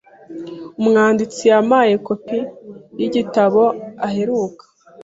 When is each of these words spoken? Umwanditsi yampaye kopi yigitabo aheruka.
Umwanditsi 0.79 1.43
yampaye 1.51 1.93
kopi 2.07 2.39
yigitabo 2.99 3.63
aheruka. 4.07 4.63